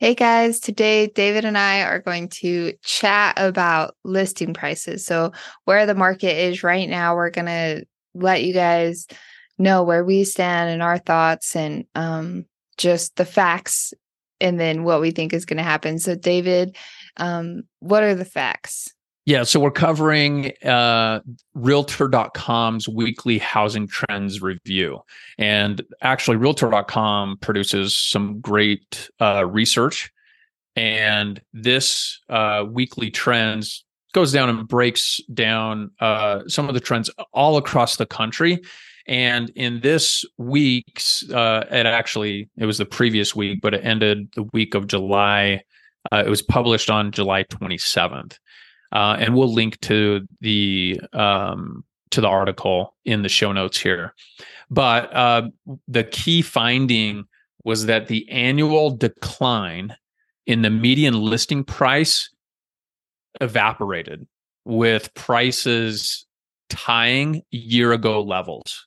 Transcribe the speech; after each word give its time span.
Hey 0.00 0.14
guys, 0.14 0.60
today 0.60 1.08
David 1.08 1.44
and 1.44 1.58
I 1.58 1.82
are 1.82 1.98
going 1.98 2.30
to 2.40 2.72
chat 2.82 3.34
about 3.36 3.94
listing 4.02 4.54
prices. 4.54 5.04
So, 5.04 5.32
where 5.66 5.84
the 5.84 5.94
market 5.94 6.38
is 6.38 6.62
right 6.62 6.88
now, 6.88 7.14
we're 7.14 7.28
going 7.28 7.48
to 7.48 7.84
let 8.14 8.42
you 8.42 8.54
guys 8.54 9.06
know 9.58 9.82
where 9.82 10.02
we 10.02 10.24
stand 10.24 10.70
and 10.70 10.82
our 10.82 10.96
thoughts 10.96 11.54
and 11.54 11.84
um, 11.94 12.46
just 12.78 13.16
the 13.16 13.26
facts 13.26 13.92
and 14.40 14.58
then 14.58 14.84
what 14.84 15.02
we 15.02 15.10
think 15.10 15.34
is 15.34 15.44
going 15.44 15.58
to 15.58 15.62
happen. 15.62 15.98
So, 15.98 16.14
David, 16.14 16.78
um, 17.18 17.64
what 17.80 18.02
are 18.02 18.14
the 18.14 18.24
facts? 18.24 18.88
Yeah, 19.30 19.44
so 19.44 19.60
we're 19.60 19.70
covering 19.70 20.50
uh, 20.64 21.20
Realtor.com's 21.54 22.88
weekly 22.88 23.38
housing 23.38 23.86
trends 23.86 24.42
review. 24.42 25.02
And 25.38 25.82
actually, 26.02 26.36
Realtor.com 26.36 27.38
produces 27.40 27.96
some 27.96 28.40
great 28.40 29.08
uh, 29.20 29.46
research. 29.46 30.10
And 30.74 31.40
this 31.52 32.18
uh, 32.28 32.64
weekly 32.68 33.12
trends 33.12 33.84
goes 34.14 34.32
down 34.32 34.48
and 34.48 34.66
breaks 34.66 35.20
down 35.32 35.92
uh, 36.00 36.40
some 36.48 36.66
of 36.66 36.74
the 36.74 36.80
trends 36.80 37.08
all 37.32 37.56
across 37.56 37.98
the 37.98 38.06
country. 38.06 38.58
And 39.06 39.50
in 39.50 39.78
this 39.78 40.24
week's, 40.38 41.22
uh, 41.30 41.68
it 41.70 41.86
actually, 41.86 42.50
it 42.56 42.66
was 42.66 42.78
the 42.78 42.84
previous 42.84 43.36
week, 43.36 43.60
but 43.62 43.74
it 43.74 43.84
ended 43.84 44.32
the 44.34 44.48
week 44.52 44.74
of 44.74 44.88
July. 44.88 45.62
Uh, 46.10 46.24
it 46.26 46.28
was 46.28 46.42
published 46.42 46.90
on 46.90 47.12
July 47.12 47.44
27th 47.44 48.36
uh, 48.92 49.16
and 49.18 49.34
we'll 49.34 49.52
link 49.52 49.80
to 49.80 50.26
the 50.40 51.00
um, 51.12 51.84
to 52.10 52.20
the 52.20 52.28
article 52.28 52.94
in 53.04 53.22
the 53.22 53.28
show 53.28 53.52
notes 53.52 53.80
here. 53.80 54.14
But 54.70 55.14
uh, 55.14 55.50
the 55.88 56.04
key 56.04 56.42
finding 56.42 57.24
was 57.64 57.86
that 57.86 58.08
the 58.08 58.28
annual 58.30 58.90
decline 58.90 59.96
in 60.46 60.62
the 60.62 60.70
median 60.70 61.14
listing 61.14 61.64
price 61.64 62.30
evaporated 63.40 64.26
with 64.64 65.12
prices 65.14 66.26
tying 66.68 67.42
year 67.50 67.92
ago 67.92 68.22
levels. 68.22 68.86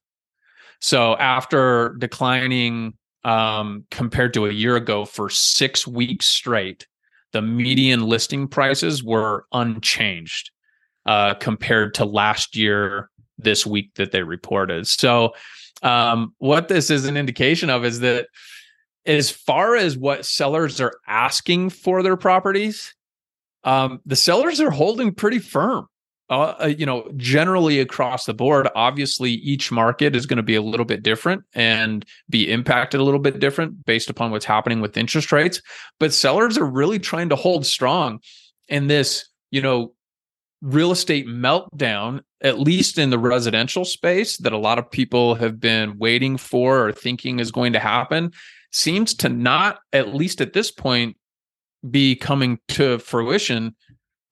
So 0.79 1.15
after 1.17 1.95
declining 1.99 2.93
um, 3.23 3.85
compared 3.89 4.33
to 4.33 4.45
a 4.45 4.51
year 4.51 4.75
ago 4.75 5.05
for 5.05 5.29
six 5.29 5.87
weeks 5.87 6.25
straight, 6.25 6.87
the 7.33 7.41
median 7.41 8.03
listing 8.03 8.47
prices 8.47 9.03
were 9.03 9.45
unchanged 9.51 10.51
uh, 11.05 11.33
compared 11.35 11.93
to 11.95 12.05
last 12.05 12.55
year 12.55 13.09
this 13.37 13.65
week 13.65 13.93
that 13.95 14.11
they 14.11 14.23
reported. 14.23 14.87
So, 14.87 15.33
um, 15.81 16.33
what 16.37 16.69
this 16.69 16.89
is 16.89 17.05
an 17.05 17.17
indication 17.17 17.69
of 17.69 17.83
is 17.83 17.99
that 17.99 18.27
as 19.05 19.29
far 19.29 19.75
as 19.75 19.97
what 19.97 20.25
sellers 20.25 20.79
are 20.79 20.93
asking 21.07 21.71
for 21.71 22.01
their 22.03 22.15
properties, 22.15 22.95
um, 23.65 23.99
the 24.05 24.15
sellers 24.15 24.61
are 24.61 24.71
holding 24.71 25.13
pretty 25.13 25.39
firm 25.39 25.87
uh, 26.29 26.55
uh, 26.61 26.73
you 26.77 26.85
know, 26.85 27.09
generally 27.17 27.79
across 27.79 28.25
the 28.25 28.33
board, 28.33 28.67
obviously 28.75 29.31
each 29.31 29.71
market 29.71 30.15
is 30.15 30.25
going 30.25 30.37
to 30.37 30.43
be 30.43 30.55
a 30.55 30.61
little 30.61 30.85
bit 30.85 31.03
different 31.03 31.43
and 31.53 32.05
be 32.29 32.49
impacted 32.49 32.99
a 32.99 33.03
little 33.03 33.19
bit 33.19 33.39
different 33.39 33.85
based 33.85 34.09
upon 34.09 34.31
what's 34.31 34.45
happening 34.45 34.79
with 34.79 34.97
interest 34.97 35.31
rates. 35.31 35.61
But 35.99 36.13
sellers 36.13 36.57
are 36.57 36.65
really 36.65 36.97
trying 36.97 37.29
to 37.29 37.35
hold 37.35 37.65
strong 37.65 38.19
in 38.69 38.87
this, 38.87 39.27
you 39.51 39.61
know, 39.61 39.93
real 40.61 40.93
estate 40.93 41.27
meltdown, 41.27 42.21
at 42.41 42.57
least 42.57 42.97
in 42.97 43.09
the 43.09 43.19
residential 43.19 43.83
space 43.83 44.37
that 44.37 44.53
a 44.53 44.57
lot 44.57 44.79
of 44.79 44.89
people 44.89 45.35
have 45.35 45.59
been 45.59 45.97
waiting 45.97 46.37
for 46.37 46.87
or 46.87 46.91
thinking 46.93 47.39
is 47.39 47.51
going 47.51 47.73
to 47.73 47.79
happen, 47.79 48.31
seems 48.71 49.13
to 49.13 49.27
not, 49.27 49.79
at 49.91 50.15
least 50.15 50.39
at 50.39 50.53
this 50.53 50.71
point, 50.71 51.17
be 51.91 52.15
coming 52.15 52.59
to 52.69 52.97
fruition 52.99 53.75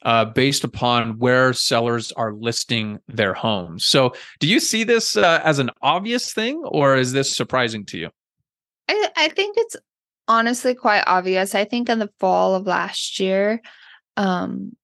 uh, 0.03 0.25
based 0.25 0.63
upon 0.63 1.17
where 1.19 1.53
sellers 1.53 2.11
are 2.13 2.33
listing 2.33 2.99
their 3.07 3.33
homes. 3.33 3.85
So, 3.85 4.13
do 4.39 4.47
you 4.47 4.59
see 4.59 4.83
this 4.83 5.15
uh, 5.15 5.41
as 5.43 5.59
an 5.59 5.69
obvious 5.81 6.33
thing, 6.33 6.63
or 6.65 6.95
is 6.95 7.13
this 7.13 7.35
surprising 7.35 7.85
to 7.87 7.97
you? 7.97 8.09
I, 8.87 9.09
I 9.15 9.29
think 9.29 9.55
it's 9.57 9.75
honestly 10.27 10.73
quite 10.73 11.03
obvious. 11.07 11.55
I 11.55 11.65
think 11.65 11.89
in 11.89 11.99
the 11.99 12.09
fall 12.19 12.55
of 12.55 12.65
last 12.65 13.19
year, 13.19 13.61
um, 14.17 14.75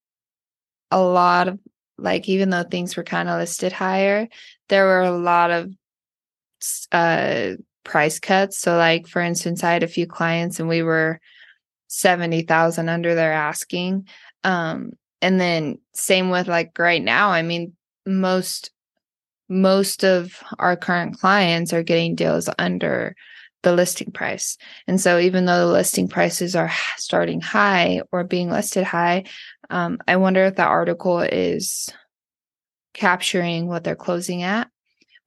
a 0.91 1.01
lot 1.01 1.47
of 1.47 1.59
like 1.97 2.29
even 2.29 2.49
though 2.49 2.63
things 2.63 2.95
were 2.95 3.03
kind 3.03 3.27
of 3.27 3.39
listed 3.39 3.71
higher, 3.71 4.27
there 4.69 4.85
were 4.85 5.01
a 5.01 5.17
lot 5.17 5.51
of 5.51 5.73
uh, 6.91 7.53
price 7.83 8.19
cuts. 8.19 8.59
So, 8.59 8.77
like 8.77 9.07
for 9.07 9.21
instance, 9.21 9.63
I 9.63 9.73
had 9.73 9.83
a 9.83 9.87
few 9.87 10.05
clients 10.05 10.59
and 10.59 10.69
we 10.69 10.83
were 10.83 11.19
seventy 11.87 12.43
thousand 12.43 12.89
under 12.89 13.15
their 13.15 13.33
asking. 13.33 14.07
Um, 14.43 14.91
and 15.21 15.39
then 15.39 15.77
same 15.93 16.29
with 16.29 16.47
like 16.47 16.77
right 16.77 17.03
now 17.03 17.29
i 17.29 17.41
mean 17.41 17.73
most 18.05 18.71
most 19.49 20.03
of 20.03 20.41
our 20.59 20.75
current 20.75 21.19
clients 21.19 21.73
are 21.73 21.83
getting 21.83 22.15
deals 22.15 22.49
under 22.59 23.15
the 23.63 23.73
listing 23.73 24.11
price. 24.11 24.57
And 24.87 24.99
so 24.99 25.19
even 25.19 25.45
though 25.45 25.67
the 25.67 25.73
listing 25.73 26.07
prices 26.07 26.55
are 26.55 26.71
starting 26.97 27.41
high 27.41 28.01
or 28.11 28.23
being 28.23 28.49
listed 28.49 28.83
high 28.83 29.23
um, 29.69 29.97
i 30.07 30.15
wonder 30.15 30.45
if 30.45 30.55
that 30.55 30.67
article 30.67 31.19
is 31.19 31.89
capturing 32.93 33.67
what 33.67 33.83
they're 33.83 33.95
closing 33.95 34.43
at. 34.43 34.69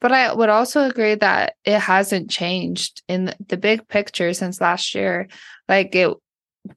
But 0.01 0.13
i 0.13 0.33
would 0.33 0.49
also 0.49 0.89
agree 0.89 1.15
that 1.17 1.55
it 1.65 1.79
hasn't 1.79 2.31
changed 2.31 3.03
in 3.09 3.35
the 3.49 3.57
big 3.57 3.87
picture 3.89 4.33
since 4.33 4.61
last 4.61 4.95
year. 4.95 5.29
Like 5.69 5.95
it 5.95 6.15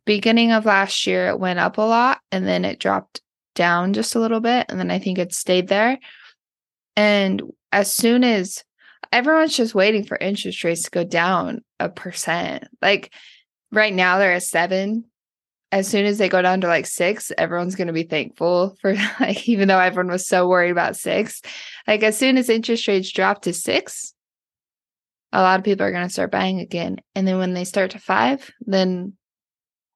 beginning 0.06 0.52
of 0.52 0.66
last 0.66 1.06
year 1.08 1.28
it 1.28 1.40
went 1.40 1.60
up 1.60 1.78
a 1.78 1.82
lot 1.82 2.20
and 2.32 2.48
then 2.48 2.66
it 2.66 2.80
dropped 2.80 3.22
down 3.56 3.94
just 3.94 4.16
a 4.16 4.20
little 4.20 4.40
bit 4.40 4.66
and 4.70 4.80
then 4.80 4.92
I 4.92 5.00
think 5.00 5.18
it 5.18 5.34
stayed 5.34 5.68
there. 5.68 6.00
And 6.96 7.42
as 7.72 7.92
soon 7.92 8.24
as 8.24 8.64
everyone's 9.14 9.56
just 9.56 9.76
waiting 9.76 10.04
for 10.04 10.18
interest 10.18 10.64
rates 10.64 10.84
to 10.84 10.92
go 10.92 11.04
down 11.04 11.64
a 11.80 11.88
percent. 11.88 12.68
Like 12.82 13.14
right 13.72 13.94
now 13.94 14.18
they're 14.18 14.34
at 14.34 14.44
7. 14.44 15.06
As 15.72 15.88
soon 15.88 16.06
as 16.06 16.18
they 16.18 16.30
go 16.30 16.42
down 16.42 16.62
to 16.62 16.68
like 16.68 16.86
6, 16.86 17.32
everyone's 17.38 17.76
going 17.76 17.88
to 17.88 17.94
be 17.94 18.04
thankful 18.04 18.76
for 18.82 18.94
like 19.20 19.48
even 19.48 19.68
though 19.68 19.80
everyone 19.80 20.12
was 20.12 20.28
so 20.28 20.48
worried 20.48 20.72
about 20.72 20.98
6. 20.98 21.42
Like 21.88 22.04
as 22.04 22.18
soon 22.18 22.38
as 22.38 22.50
interest 22.50 22.88
rates 22.88 23.12
drop 23.12 23.44
to 23.44 23.54
6, 23.54 24.14
a 25.32 25.42
lot 25.42 25.60
of 25.60 25.66
people 25.66 25.86
are 25.86 25.92
going 25.92 26.08
to 26.08 26.14
start 26.14 26.32
buying 26.32 26.60
again. 26.60 26.98
And 27.16 27.28
then 27.28 27.38
when 27.38 27.54
they 27.54 27.66
start 27.66 27.92
to 27.92 28.00
5, 28.00 28.52
then 28.62 29.14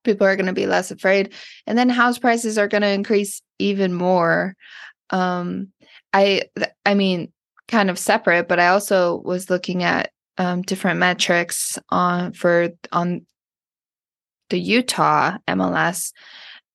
people 0.08 0.26
are 0.26 0.36
going 0.36 0.48
to 0.48 0.54
be 0.54 0.66
less 0.66 0.90
afraid 0.90 1.34
and 1.68 1.78
then 1.78 1.90
house 1.90 2.18
prices 2.18 2.58
are 2.58 2.68
going 2.68 2.82
to 2.82 2.90
increase 2.90 3.44
even 3.60 3.94
more. 3.94 4.56
Um 5.12 5.72
i 6.14 6.42
i 6.86 6.94
mean 6.94 7.32
kind 7.68 7.90
of 7.90 8.00
separate 8.00 8.48
but 8.48 8.60
i 8.60 8.68
also 8.68 9.18
was 9.18 9.50
looking 9.50 9.84
at 9.84 10.12
um, 10.40 10.62
different 10.62 11.00
metrics 11.00 11.80
on 11.90 12.34
for 12.34 12.70
on 12.92 13.26
the 14.50 14.60
utah 14.60 15.38
mls 15.48 16.14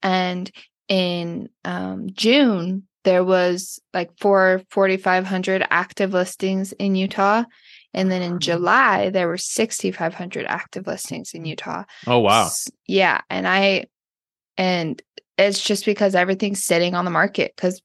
and 0.03 0.50
in 0.88 1.49
um, 1.64 2.09
june 2.12 2.87
there 3.04 3.25
was 3.25 3.81
like 3.94 4.10
four 4.19 4.62
4500 4.70 5.66
active 5.70 6.12
listings 6.12 6.72
in 6.72 6.94
utah 6.94 7.44
and 7.95 8.11
then 8.11 8.23
in 8.23 8.39
July, 8.39 9.11
there 9.11 9.29
were 9.29 9.37
6,500 9.37 10.47
active 10.47 10.87
listings 10.87 11.33
in 11.35 11.45
Utah. 11.45 11.85
Oh, 12.07 12.21
wow. 12.21 12.49
Yeah. 12.87 13.21
And 13.29 13.47
I, 13.47 13.87
and 14.57 15.01
it's 15.37 15.63
just 15.63 15.85
because 15.85 16.15
everything's 16.15 16.65
sitting 16.65 16.95
on 16.95 17.05
the 17.05 17.11
market 17.11 17.53
because 17.55 17.83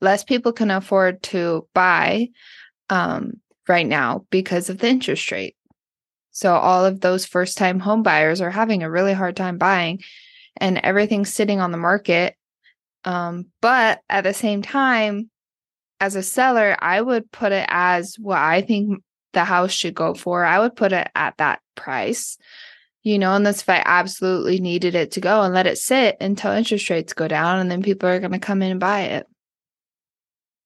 less 0.00 0.24
people 0.24 0.52
can 0.52 0.70
afford 0.70 1.22
to 1.24 1.68
buy 1.74 2.28
um, 2.90 3.40
right 3.68 3.86
now 3.86 4.26
because 4.30 4.68
of 4.68 4.78
the 4.78 4.88
interest 4.88 5.30
rate. 5.30 5.56
So 6.32 6.54
all 6.54 6.84
of 6.84 7.00
those 7.00 7.24
first 7.24 7.56
time 7.56 7.78
home 7.78 8.02
buyers 8.02 8.40
are 8.40 8.50
having 8.50 8.82
a 8.82 8.90
really 8.90 9.14
hard 9.14 9.36
time 9.36 9.58
buying 9.58 10.02
and 10.56 10.78
everything's 10.78 11.32
sitting 11.32 11.60
on 11.60 11.70
the 11.70 11.78
market. 11.78 12.36
Um, 13.04 13.46
but 13.62 14.00
at 14.08 14.24
the 14.24 14.34
same 14.34 14.62
time, 14.62 15.30
as 16.00 16.16
a 16.16 16.22
seller, 16.22 16.76
I 16.78 17.00
would 17.00 17.30
put 17.30 17.52
it 17.52 17.66
as 17.68 18.16
what 18.18 18.38
I 18.38 18.60
think 18.60 19.02
the 19.36 19.44
house 19.44 19.70
should 19.70 19.94
go 19.94 20.14
for, 20.14 20.44
I 20.44 20.58
would 20.58 20.74
put 20.74 20.92
it 20.92 21.08
at 21.14 21.36
that 21.36 21.60
price. 21.76 22.38
You 23.04 23.20
know, 23.20 23.36
unless 23.36 23.62
if 23.62 23.68
I 23.68 23.82
absolutely 23.84 24.58
needed 24.58 24.96
it 24.96 25.12
to 25.12 25.20
go 25.20 25.42
and 25.42 25.54
let 25.54 25.68
it 25.68 25.78
sit 25.78 26.16
until 26.20 26.50
interest 26.50 26.90
rates 26.90 27.12
go 27.12 27.28
down 27.28 27.60
and 27.60 27.70
then 27.70 27.80
people 27.80 28.08
are 28.08 28.18
going 28.18 28.32
to 28.32 28.40
come 28.40 28.62
in 28.62 28.72
and 28.72 28.80
buy 28.80 29.02
it. 29.02 29.28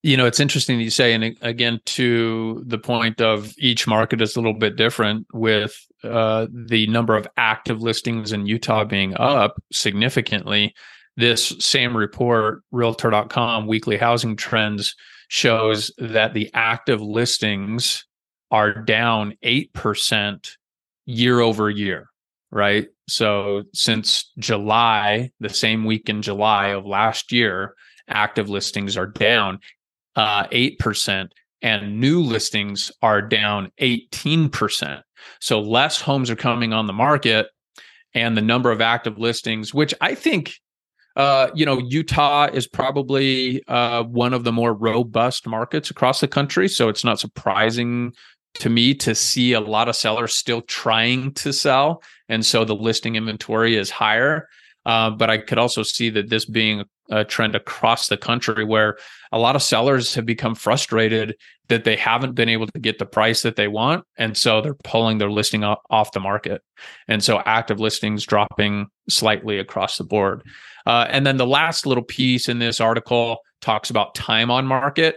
You 0.02 0.17
know, 0.17 0.25
it's 0.25 0.40
interesting 0.40 0.81
you 0.81 0.88
say, 0.88 1.12
and 1.12 1.37
again, 1.43 1.81
to 1.84 2.64
the 2.67 2.78
point 2.78 3.20
of 3.20 3.52
each 3.58 3.87
market 3.87 4.22
is 4.22 4.34
a 4.34 4.38
little 4.38 4.58
bit 4.58 4.76
different 4.76 5.26
with 5.34 5.76
uh, 6.02 6.46
the 6.50 6.87
number 6.87 7.14
of 7.14 7.28
active 7.37 7.82
listings 7.82 8.32
in 8.32 8.46
Utah 8.46 8.84
being 8.84 9.14
up 9.19 9.62
significantly. 9.70 10.75
This 11.19 11.55
same 11.58 11.94
report, 11.94 12.62
Realtor.com 12.70 13.66
weekly 13.66 13.99
housing 13.99 14.37
trends, 14.37 14.94
shows 15.28 15.93
that 15.99 16.32
the 16.32 16.50
active 16.55 17.02
listings 17.02 18.06
are 18.50 18.73
down 18.73 19.35
8% 19.44 20.56
year 21.06 21.41
over 21.41 21.70
year, 21.70 22.11
right? 22.50 22.88
So 23.08 23.64
since 23.75 24.31
July, 24.38 25.31
the 25.41 25.49
same 25.49 25.85
week 25.85 26.08
in 26.08 26.23
July 26.23 26.69
of 26.69 26.87
last 26.87 27.32
year, 27.32 27.75
active 28.08 28.49
listings 28.49 28.97
are 28.97 29.06
down 29.06 29.61
uh, 30.17 30.44
8% 30.49 31.29
and 31.62 32.00
new 32.00 32.20
listings 32.20 32.91
are 33.02 33.23
down 33.23 33.70
18%. 33.81 35.02
So 35.41 35.61
less 35.61 36.00
homes 36.00 36.31
are 36.31 36.37
coming 36.37 36.73
on 36.73 36.87
the 36.87 36.93
market 36.93 37.49
and 38.14 38.37
the 38.37 38.43
number 38.43 38.70
of 38.70 38.81
active 38.81 39.19
listings, 39.19 39.73
which 39.73 39.94
I 40.00 40.14
think 40.14 40.55
uh, 41.17 41.50
you 41.55 41.67
know, 41.67 41.79
Utah 41.79 42.49
is 42.52 42.69
probably 42.69 43.62
uh, 43.67 44.05
one 44.05 44.32
of 44.32 44.44
the 44.44 44.52
more 44.52 44.73
robust 44.73 45.47
markets 45.47 45.91
across 45.91 46.20
the 46.20 46.29
country. 46.29 46.69
So 46.69 46.88
it's 46.88 47.05
not 47.05 47.19
surprising 47.19 48.12
to 48.55 48.69
me 48.69 48.94
to 48.94 49.14
see 49.14 49.52
a 49.52 49.61
lot 49.61 49.88
of 49.88 49.97
sellers 49.97 50.35
still 50.35 50.62
trying 50.62 51.32
to 51.35 51.52
sell. 51.52 52.02
And 52.29 52.44
so 52.44 52.64
the 52.64 52.75
listing 52.75 53.17
inventory 53.17 53.76
is 53.76 53.91
higher. 53.91 54.49
Uh, 54.87 55.11
but 55.11 55.31
I 55.31 55.38
could 55.38 55.58
also 55.58 55.82
see 55.82 56.11
that 56.11 56.31
this 56.31 56.44
being 56.44 56.85
a 57.11 57.25
trend 57.25 57.55
across 57.55 58.08
the 58.08 58.17
country 58.17 58.64
where 58.64 58.97
a 59.32 59.38
lot 59.38 59.56
of 59.56 59.62
sellers 59.62 60.14
have 60.14 60.25
become 60.25 60.55
frustrated 60.55 61.37
that 61.69 61.85
they 61.85 61.97
haven't 61.97 62.35
been 62.35 62.49
able 62.49 62.67
to 62.67 62.79
get 62.81 62.99
the 62.99 63.06
price 63.06 63.43
that 63.43 63.56
they 63.56 63.69
want. 63.69 64.05
And 64.17 64.37
so 64.37 64.61
they're 64.61 64.75
pulling 64.75 65.19
their 65.19 65.31
listing 65.31 65.64
off 65.64 66.12
the 66.12 66.20
market. 66.20 66.62
And 67.08 67.23
so 67.23 67.43
active 67.44 67.79
listings 67.79 68.25
dropping 68.25 68.87
slightly 69.08 69.58
across 69.58 69.99
the 69.99 70.05
board. 70.05 70.43
Uh, 70.87 71.06
and 71.08 71.26
then 71.26 71.37
the 71.37 71.47
last 71.47 71.87
little 71.87 72.05
piece 72.05 72.49
in 72.49 72.58
this 72.58 72.81
article 72.81 73.38
talks 73.61 73.91
about 73.91 74.14
time 74.14 74.50
on 74.50 74.67
market. 74.67 75.17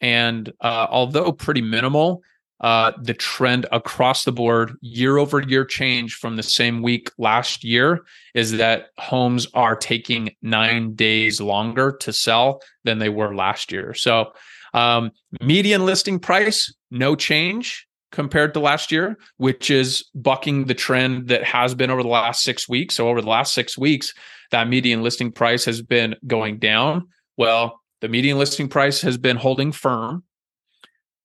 And 0.00 0.52
uh, 0.60 0.86
although 0.90 1.32
pretty 1.32 1.62
minimal, 1.62 2.22
uh, 2.60 2.92
the 3.02 3.14
trend 3.14 3.66
across 3.72 4.24
the 4.24 4.32
board, 4.32 4.76
year 4.80 5.18
over 5.18 5.40
year 5.40 5.64
change 5.64 6.14
from 6.14 6.36
the 6.36 6.42
same 6.42 6.82
week 6.82 7.10
last 7.18 7.64
year, 7.64 8.04
is 8.34 8.52
that 8.52 8.88
homes 8.98 9.46
are 9.54 9.76
taking 9.76 10.30
nine 10.40 10.94
days 10.94 11.40
longer 11.40 11.96
to 12.00 12.12
sell 12.12 12.62
than 12.84 12.98
they 12.98 13.08
were 13.08 13.34
last 13.34 13.72
year. 13.72 13.92
So, 13.94 14.32
um, 14.72 15.10
median 15.40 15.84
listing 15.84 16.18
price, 16.18 16.72
no 16.90 17.14
change 17.14 17.86
compared 18.12 18.54
to 18.54 18.60
last 18.60 18.92
year, 18.92 19.18
which 19.36 19.70
is 19.70 20.08
bucking 20.14 20.64
the 20.64 20.74
trend 20.74 21.28
that 21.28 21.44
has 21.44 21.74
been 21.74 21.90
over 21.90 22.02
the 22.02 22.08
last 22.08 22.42
six 22.42 22.68
weeks. 22.68 22.94
So, 22.94 23.08
over 23.08 23.20
the 23.20 23.28
last 23.28 23.52
six 23.52 23.76
weeks, 23.76 24.14
that 24.52 24.68
median 24.68 25.02
listing 25.02 25.32
price 25.32 25.64
has 25.64 25.82
been 25.82 26.14
going 26.26 26.58
down. 26.58 27.08
Well, 27.36 27.80
the 28.00 28.08
median 28.08 28.38
listing 28.38 28.68
price 28.68 29.00
has 29.00 29.18
been 29.18 29.36
holding 29.36 29.72
firm 29.72 30.22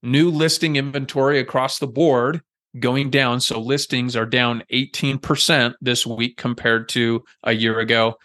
new 0.01 0.29
listing 0.29 0.75
inventory 0.75 1.39
across 1.39 1.79
the 1.79 1.87
board 1.87 2.41
going 2.79 3.09
down. 3.09 3.41
So 3.41 3.59
listings 3.59 4.15
are 4.15 4.25
down 4.25 4.63
18% 4.71 5.73
this 5.81 6.05
week 6.05 6.37
compared 6.37 6.89
to 6.89 7.23
a 7.43 7.53
year 7.53 7.79
ago. 7.79 8.15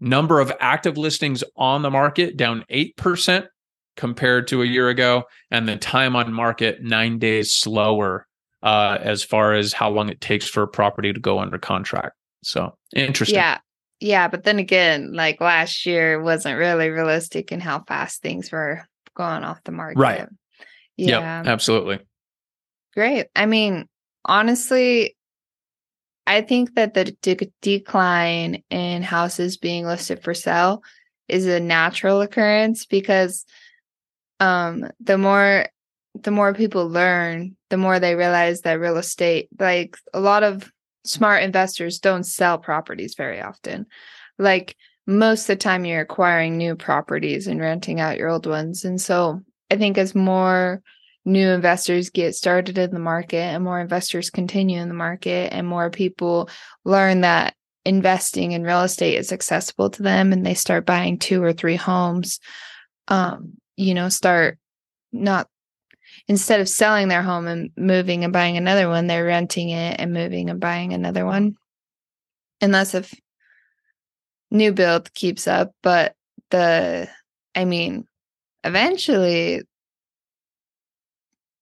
Number 0.00 0.40
of 0.40 0.52
active 0.60 0.96
listings 0.96 1.42
on 1.56 1.82
the 1.82 1.90
market 1.90 2.36
down 2.36 2.64
8% 2.70 3.46
compared 3.96 4.46
to 4.48 4.62
a 4.62 4.66
year 4.66 4.88
ago. 4.88 5.24
And 5.50 5.68
the 5.68 5.76
time 5.76 6.14
on 6.14 6.32
market 6.32 6.82
nine 6.82 7.18
days 7.18 7.52
slower 7.52 8.26
uh, 8.62 8.98
as 9.00 9.24
far 9.24 9.54
as 9.54 9.72
how 9.72 9.90
long 9.90 10.08
it 10.08 10.20
takes 10.20 10.48
for 10.48 10.62
a 10.62 10.68
property 10.68 11.12
to 11.12 11.20
go 11.20 11.38
under 11.38 11.58
contract. 11.58 12.14
So 12.44 12.76
interesting. 12.94 13.36
Yeah. 13.36 13.58
Yeah. 14.00 14.28
But 14.28 14.44
then 14.44 14.60
again, 14.60 15.12
like 15.12 15.40
last 15.40 15.84
year 15.84 16.22
wasn't 16.22 16.58
really 16.58 16.90
realistic 16.90 17.50
in 17.50 17.58
how 17.58 17.82
fast 17.82 18.22
things 18.22 18.52
were 18.52 18.86
going 19.16 19.42
off 19.42 19.64
the 19.64 19.72
market. 19.72 19.98
Right. 19.98 20.28
Yeah, 20.98 21.38
yep, 21.42 21.46
absolutely. 21.46 22.00
Great. 22.94 23.28
I 23.34 23.46
mean, 23.46 23.88
honestly, 24.24 25.16
I 26.26 26.42
think 26.42 26.74
that 26.74 26.92
the 26.92 27.16
de- 27.22 27.52
decline 27.62 28.62
in 28.68 29.02
houses 29.02 29.56
being 29.56 29.86
listed 29.86 30.22
for 30.22 30.34
sale 30.34 30.82
is 31.28 31.46
a 31.46 31.60
natural 31.60 32.20
occurrence 32.20 32.84
because 32.84 33.46
um 34.40 34.90
the 35.00 35.16
more 35.16 35.66
the 36.20 36.30
more 36.32 36.52
people 36.52 36.88
learn, 36.88 37.56
the 37.70 37.76
more 37.76 38.00
they 38.00 38.16
realize 38.16 38.62
that 38.62 38.80
real 38.80 38.96
estate 38.96 39.48
like 39.58 39.96
a 40.12 40.20
lot 40.20 40.42
of 40.42 40.70
smart 41.04 41.42
investors 41.44 42.00
don't 42.00 42.24
sell 42.24 42.58
properties 42.58 43.14
very 43.14 43.40
often. 43.40 43.86
Like 44.38 44.76
most 45.06 45.42
of 45.42 45.46
the 45.46 45.56
time 45.56 45.84
you're 45.84 46.00
acquiring 46.00 46.56
new 46.56 46.76
properties 46.76 47.46
and 47.46 47.60
renting 47.60 48.00
out 48.00 48.18
your 48.18 48.28
old 48.28 48.46
ones. 48.46 48.84
And 48.84 49.00
so 49.00 49.40
I 49.70 49.76
think 49.76 49.98
as 49.98 50.14
more 50.14 50.82
new 51.24 51.48
investors 51.50 52.10
get 52.10 52.34
started 52.34 52.78
in 52.78 52.90
the 52.90 52.98
market 52.98 53.36
and 53.36 53.62
more 53.62 53.80
investors 53.80 54.30
continue 54.30 54.80
in 54.80 54.88
the 54.88 54.94
market 54.94 55.52
and 55.52 55.66
more 55.66 55.90
people 55.90 56.48
learn 56.84 57.20
that 57.20 57.54
investing 57.84 58.52
in 58.52 58.62
real 58.62 58.82
estate 58.82 59.16
is 59.16 59.32
accessible 59.32 59.90
to 59.90 60.02
them 60.02 60.32
and 60.32 60.44
they 60.44 60.54
start 60.54 60.86
buying 60.86 61.18
two 61.18 61.42
or 61.42 61.52
three 61.52 61.76
homes 61.76 62.40
um 63.08 63.52
you 63.76 63.94
know 63.94 64.08
start 64.08 64.58
not 65.12 65.48
instead 66.26 66.60
of 66.60 66.68
selling 66.68 67.08
their 67.08 67.22
home 67.22 67.46
and 67.46 67.70
moving 67.76 68.24
and 68.24 68.32
buying 68.32 68.56
another 68.56 68.88
one 68.88 69.06
they're 69.06 69.24
renting 69.24 69.70
it 69.70 70.00
and 70.00 70.12
moving 70.12 70.50
and 70.50 70.60
buying 70.60 70.92
another 70.92 71.24
one. 71.24 71.54
Unless 72.60 72.94
if 72.94 73.14
new 74.50 74.72
build 74.72 75.12
keeps 75.12 75.46
up 75.46 75.72
but 75.82 76.14
the 76.50 77.08
i 77.54 77.64
mean 77.64 78.06
eventually 78.64 79.62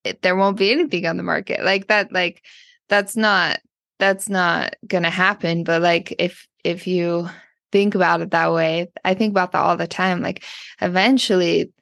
it, 0.04 0.22
there 0.22 0.36
won't 0.36 0.56
be 0.56 0.72
anything 0.72 1.06
on 1.06 1.16
the 1.16 1.22
market 1.22 1.64
like 1.64 1.88
that 1.88 2.12
like 2.12 2.44
that's 2.88 3.16
not 3.16 3.58
that's 3.98 4.28
not 4.28 4.74
gonna 4.86 5.10
happen 5.10 5.64
but 5.64 5.82
like 5.82 6.14
if 6.18 6.46
if 6.64 6.86
you 6.86 7.28
think 7.72 7.94
about 7.94 8.20
it 8.20 8.30
that 8.30 8.52
way 8.52 8.88
i 9.04 9.14
think 9.14 9.32
about 9.32 9.52
that 9.52 9.62
all 9.62 9.76
the 9.76 9.86
time 9.86 10.22
like 10.22 10.44
eventually 10.80 11.72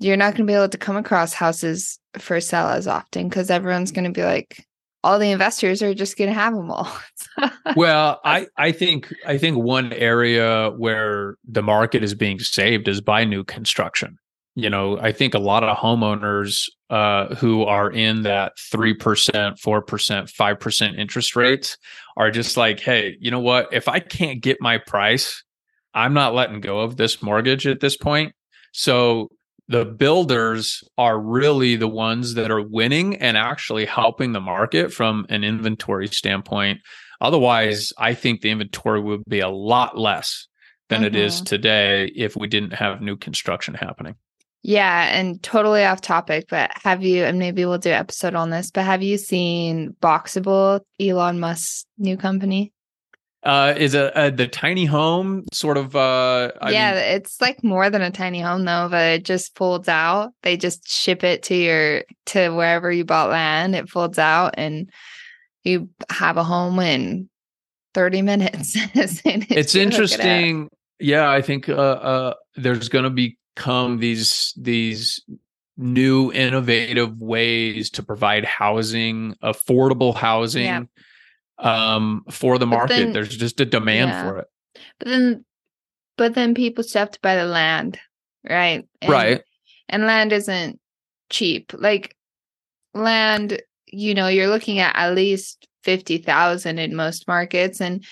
you're 0.00 0.16
not 0.16 0.34
going 0.34 0.46
to 0.46 0.50
be 0.50 0.54
able 0.54 0.68
to 0.68 0.78
come 0.78 0.96
across 0.96 1.32
houses 1.32 1.98
for 2.18 2.40
sale 2.40 2.68
as 2.68 2.88
often 2.88 3.28
because 3.28 3.50
everyone's 3.50 3.92
going 3.92 4.04
to 4.04 4.10
be 4.10 4.24
like 4.24 4.66
all 5.04 5.18
the 5.18 5.30
investors 5.30 5.82
are 5.82 5.94
just 5.94 6.18
going 6.18 6.28
to 6.28 6.34
have 6.34 6.54
them 6.54 6.70
all. 6.70 6.90
Well 7.76 8.20
i 8.24 8.48
i 8.56 8.72
think 8.72 9.14
i 9.24 9.38
think 9.38 9.56
one 9.56 9.92
area 9.92 10.70
where 10.76 11.36
the 11.48 11.62
market 11.62 12.02
is 12.02 12.14
being 12.14 12.38
saved 12.38 12.88
is 12.88 13.00
by 13.00 13.24
new 13.24 13.44
construction 13.44 14.18
you 14.60 14.70
know, 14.70 14.98
I 14.98 15.12
think 15.12 15.34
a 15.34 15.38
lot 15.38 15.64
of 15.64 15.76
homeowners 15.76 16.68
uh, 16.90 17.34
who 17.36 17.64
are 17.64 17.90
in 17.90 18.22
that 18.22 18.52
3%, 18.72 18.96
4%, 18.98 19.56
5% 19.58 20.98
interest 20.98 21.36
rates 21.36 21.76
are 22.16 22.30
just 22.30 22.56
like, 22.56 22.80
hey, 22.80 23.16
you 23.20 23.30
know 23.30 23.40
what? 23.40 23.68
If 23.72 23.88
I 23.88 24.00
can't 24.00 24.42
get 24.42 24.58
my 24.60 24.78
price, 24.78 25.42
I'm 25.94 26.14
not 26.14 26.34
letting 26.34 26.60
go 26.60 26.80
of 26.80 26.96
this 26.96 27.22
mortgage 27.22 27.66
at 27.66 27.80
this 27.80 27.96
point. 27.96 28.34
So 28.72 29.30
the 29.68 29.84
builders 29.84 30.82
are 30.98 31.18
really 31.18 31.76
the 31.76 31.88
ones 31.88 32.34
that 32.34 32.50
are 32.50 32.60
winning 32.60 33.16
and 33.16 33.36
actually 33.36 33.86
helping 33.86 34.32
the 34.32 34.40
market 34.40 34.92
from 34.92 35.26
an 35.28 35.44
inventory 35.44 36.08
standpoint. 36.08 36.80
Otherwise, 37.20 37.92
I 37.98 38.14
think 38.14 38.40
the 38.40 38.50
inventory 38.50 39.00
would 39.00 39.24
be 39.28 39.40
a 39.40 39.48
lot 39.48 39.96
less 39.96 40.48
than 40.88 41.02
mm-hmm. 41.02 41.06
it 41.06 41.16
is 41.16 41.36
mm-hmm. 41.36 41.44
today 41.44 42.12
if 42.16 42.36
we 42.36 42.48
didn't 42.48 42.72
have 42.72 43.00
new 43.00 43.16
construction 43.16 43.74
happening. 43.74 44.16
Yeah, 44.62 45.08
and 45.16 45.42
totally 45.42 45.84
off 45.84 46.02
topic, 46.02 46.46
but 46.50 46.70
have 46.82 47.02
you, 47.02 47.24
and 47.24 47.38
maybe 47.38 47.64
we'll 47.64 47.78
do 47.78 47.90
an 47.90 47.96
episode 47.96 48.34
on 48.34 48.50
this, 48.50 48.70
but 48.70 48.84
have 48.84 49.02
you 49.02 49.16
seen 49.16 49.96
Boxable, 50.02 50.80
Elon 51.00 51.40
Musk's 51.40 51.86
new 51.96 52.18
company? 52.18 52.72
Uh, 53.42 53.72
is 53.78 53.94
a, 53.94 54.12
a, 54.14 54.30
the 54.30 54.46
tiny 54.46 54.84
home 54.84 55.44
sort 55.50 55.78
of? 55.78 55.96
Uh, 55.96 56.52
I 56.60 56.72
yeah, 56.72 56.92
mean, 56.92 57.00
it's 57.00 57.40
like 57.40 57.64
more 57.64 57.88
than 57.88 58.02
a 58.02 58.10
tiny 58.10 58.40
home 58.40 58.66
though, 58.66 58.88
but 58.90 59.12
it 59.12 59.24
just 59.24 59.56
folds 59.56 59.88
out. 59.88 60.32
They 60.42 60.58
just 60.58 60.86
ship 60.86 61.24
it 61.24 61.42
to 61.44 61.54
your 61.54 62.04
to 62.26 62.50
wherever 62.50 62.92
you 62.92 63.06
bought 63.06 63.30
land. 63.30 63.74
It 63.74 63.88
folds 63.88 64.18
out, 64.18 64.56
and 64.58 64.90
you 65.64 65.88
have 66.10 66.36
a 66.36 66.44
home 66.44 66.78
in 66.80 67.30
thirty 67.94 68.20
minutes. 68.20 68.72
it's 68.94 69.74
interesting. 69.74 70.66
It 70.66 70.72
yeah, 71.00 71.30
I 71.30 71.40
think 71.40 71.70
uh, 71.70 71.72
uh, 71.72 72.34
there's 72.56 72.90
going 72.90 73.04
to 73.04 73.10
be 73.10 73.38
come 73.56 73.98
these 73.98 74.54
these 74.56 75.22
new 75.76 76.32
innovative 76.32 77.18
ways 77.18 77.90
to 77.90 78.02
provide 78.02 78.44
housing, 78.44 79.34
affordable 79.42 80.14
housing 80.14 80.64
yeah. 80.64 80.82
um, 81.58 82.22
for 82.30 82.58
the 82.58 82.66
market. 82.66 82.96
Then, 82.96 83.12
There's 83.12 83.36
just 83.36 83.60
a 83.60 83.64
demand 83.64 84.10
yeah. 84.10 84.22
for 84.22 84.38
it. 84.38 84.48
But 84.98 85.08
then, 85.08 85.44
but 86.16 86.34
then 86.34 86.54
people 86.54 86.84
still 86.84 87.00
have 87.00 87.10
to 87.12 87.20
buy 87.22 87.36
the 87.36 87.46
land, 87.46 87.98
right? 88.48 88.86
And, 89.00 89.10
right. 89.10 89.42
And 89.88 90.06
land 90.06 90.32
isn't 90.32 90.78
cheap. 91.30 91.72
Like 91.76 92.14
land, 92.94 93.60
you 93.86 94.14
know, 94.14 94.28
you're 94.28 94.48
looking 94.48 94.78
at 94.78 94.94
at 94.96 95.14
least 95.14 95.66
fifty 95.82 96.18
thousand 96.18 96.78
in 96.78 96.94
most 96.94 97.26
markets, 97.26 97.80
and 97.80 98.04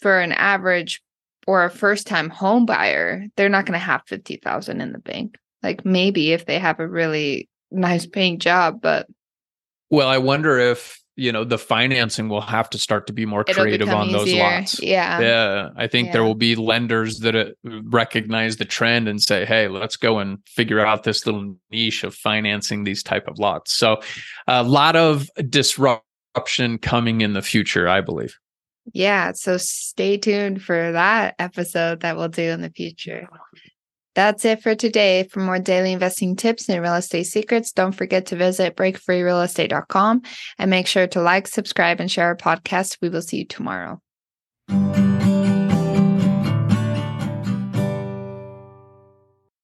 for 0.00 0.20
an 0.20 0.32
average 0.32 1.02
or 1.48 1.64
a 1.64 1.70
first 1.70 2.06
time 2.06 2.28
home 2.28 2.66
buyer, 2.66 3.24
they're 3.36 3.48
not 3.48 3.64
going 3.64 3.72
to 3.72 3.78
have 3.78 4.02
50,000 4.06 4.82
in 4.82 4.92
the 4.92 4.98
bank. 4.98 5.38
Like 5.62 5.82
maybe 5.82 6.32
if 6.32 6.44
they 6.44 6.58
have 6.58 6.78
a 6.78 6.86
really 6.86 7.48
nice 7.70 8.04
paying 8.04 8.38
job, 8.38 8.82
but 8.82 9.06
well, 9.88 10.08
I 10.08 10.18
wonder 10.18 10.58
if 10.58 11.02
you 11.16 11.32
know 11.32 11.44
the 11.44 11.56
financing 11.56 12.28
will 12.28 12.42
have 12.42 12.68
to 12.70 12.78
start 12.78 13.06
to 13.06 13.14
be 13.14 13.24
more 13.24 13.46
It'll 13.48 13.62
creative 13.62 13.88
on 13.88 14.12
those 14.12 14.28
easier. 14.28 14.42
lots. 14.44 14.82
Yeah. 14.82 15.20
Yeah, 15.20 15.68
I 15.74 15.86
think 15.86 16.12
there 16.12 16.22
will 16.22 16.34
be 16.34 16.54
lenders 16.54 17.20
that 17.20 17.34
uh, 17.34 17.46
recognize 17.64 18.58
the 18.58 18.66
trend 18.66 19.08
and 19.08 19.20
say, 19.20 19.46
"Hey, 19.46 19.68
let's 19.68 19.96
go 19.96 20.18
and 20.18 20.38
figure 20.46 20.84
out 20.84 21.04
this 21.04 21.24
little 21.24 21.56
niche 21.70 22.04
of 22.04 22.14
financing 22.14 22.84
these 22.84 23.02
type 23.02 23.26
of 23.26 23.38
lots." 23.38 23.72
So, 23.72 24.02
a 24.46 24.62
lot 24.62 24.96
of 24.96 25.30
disruption 25.48 26.76
coming 26.76 27.22
in 27.22 27.32
the 27.32 27.42
future, 27.42 27.88
I 27.88 28.02
believe. 28.02 28.38
Yeah. 28.92 29.32
So 29.34 29.56
stay 29.56 30.16
tuned 30.16 30.62
for 30.62 30.92
that 30.92 31.34
episode 31.38 32.00
that 32.00 32.16
we'll 32.16 32.28
do 32.28 32.42
in 32.42 32.60
the 32.60 32.70
future. 32.70 33.28
That's 34.14 34.44
it 34.44 34.62
for 34.62 34.74
today. 34.74 35.28
For 35.30 35.38
more 35.40 35.60
daily 35.60 35.92
investing 35.92 36.34
tips 36.34 36.68
and 36.68 36.82
real 36.82 36.94
estate 36.94 37.24
secrets, 37.24 37.70
don't 37.70 37.92
forget 37.92 38.26
to 38.26 38.36
visit 38.36 38.76
breakfreerealestate.com 38.76 40.22
and 40.58 40.70
make 40.70 40.88
sure 40.88 41.06
to 41.06 41.20
like, 41.20 41.46
subscribe, 41.46 42.00
and 42.00 42.10
share 42.10 42.26
our 42.26 42.36
podcast. 42.36 42.98
We 43.00 43.10
will 43.10 43.22
see 43.22 43.38
you 43.38 43.44
tomorrow. 43.44 44.00